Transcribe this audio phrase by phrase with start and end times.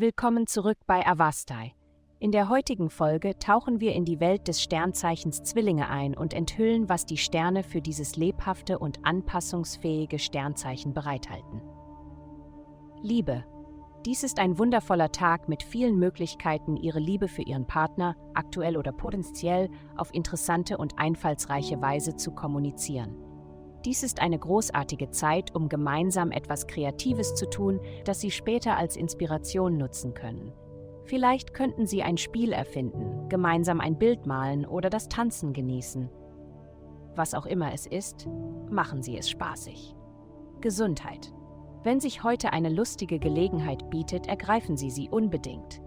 [0.00, 1.74] Willkommen zurück bei Avastai.
[2.20, 6.88] In der heutigen Folge tauchen wir in die Welt des Sternzeichens Zwillinge ein und enthüllen,
[6.88, 11.62] was die Sterne für dieses lebhafte und anpassungsfähige Sternzeichen bereithalten.
[13.02, 13.44] Liebe.
[14.06, 18.92] Dies ist ein wundervoller Tag mit vielen Möglichkeiten, Ihre Liebe für Ihren Partner, aktuell oder
[18.92, 23.16] potenziell, auf interessante und einfallsreiche Weise zu kommunizieren.
[23.84, 28.96] Dies ist eine großartige Zeit, um gemeinsam etwas Kreatives zu tun, das Sie später als
[28.96, 30.52] Inspiration nutzen können.
[31.04, 36.10] Vielleicht könnten Sie ein Spiel erfinden, gemeinsam ein Bild malen oder das Tanzen genießen.
[37.14, 38.28] Was auch immer es ist,
[38.70, 39.94] machen Sie es spaßig.
[40.60, 41.32] Gesundheit.
[41.82, 45.80] Wenn sich heute eine lustige Gelegenheit bietet, ergreifen Sie sie unbedingt.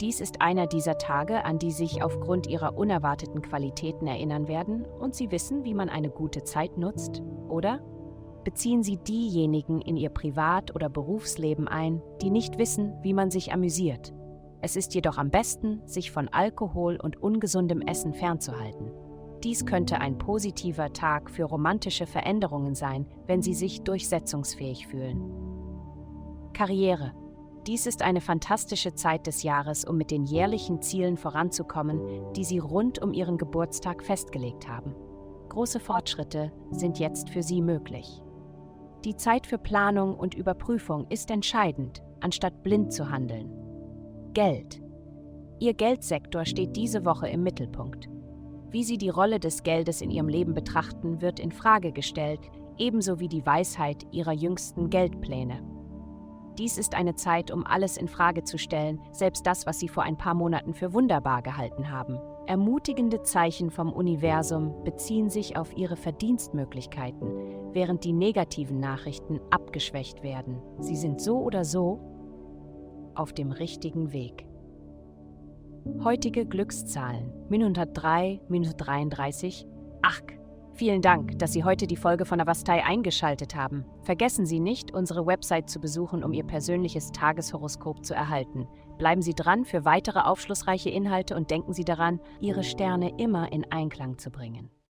[0.00, 5.16] Dies ist einer dieser Tage, an die sich aufgrund ihrer unerwarteten Qualitäten erinnern werden und
[5.16, 7.80] Sie wissen, wie man eine gute Zeit nutzt, oder?
[8.44, 13.52] Beziehen Sie diejenigen in Ihr Privat- oder Berufsleben ein, die nicht wissen, wie man sich
[13.52, 14.14] amüsiert.
[14.60, 18.92] Es ist jedoch am besten, sich von Alkohol und ungesundem Essen fernzuhalten.
[19.42, 25.22] Dies könnte ein positiver Tag für romantische Veränderungen sein, wenn Sie sich durchsetzungsfähig fühlen.
[26.52, 27.12] Karriere.
[27.68, 32.00] Dies ist eine fantastische Zeit des Jahres, um mit den jährlichen Zielen voranzukommen,
[32.32, 34.94] die Sie rund um Ihren Geburtstag festgelegt haben.
[35.50, 38.22] Große Fortschritte sind jetzt für Sie möglich.
[39.04, 43.52] Die Zeit für Planung und Überprüfung ist entscheidend, anstatt blind zu handeln.
[44.32, 44.80] Geld.
[45.58, 48.08] Ihr Geldsektor steht diese Woche im Mittelpunkt.
[48.70, 52.40] Wie Sie die Rolle des Geldes in Ihrem Leben betrachten, wird in Frage gestellt,
[52.78, 55.77] ebenso wie die Weisheit Ihrer jüngsten Geldpläne.
[56.58, 60.02] Dies ist eine Zeit, um alles in Frage zu stellen, selbst das, was Sie vor
[60.02, 62.18] ein paar Monaten für wunderbar gehalten haben.
[62.46, 67.28] Ermutigende Zeichen vom Universum beziehen sich auf Ihre Verdienstmöglichkeiten,
[67.72, 70.60] während die negativen Nachrichten abgeschwächt werden.
[70.80, 72.00] Sie sind so oder so
[73.14, 74.44] auf dem richtigen Weg.
[76.02, 79.64] Heutige Glückszahlen: Min 103, Min 133.
[80.02, 80.22] Ach,
[80.78, 83.84] vielen Dank, dass Sie heute die Folge von Avastai eingeschaltet haben.
[84.02, 88.68] Vergessen Sie nicht, unsere Website zu besuchen, um Ihr persönliches Tageshoroskop zu erhalten.
[88.96, 93.70] Bleiben Sie dran für weitere aufschlussreiche Inhalte und denken Sie daran, Ihre Sterne immer in
[93.70, 94.70] Einklang zu bringen.